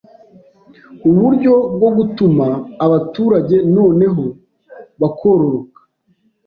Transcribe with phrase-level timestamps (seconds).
[1.09, 2.47] uburyo bwo gutuma
[2.85, 4.23] abaturage noneho
[5.01, 5.81] bakororoka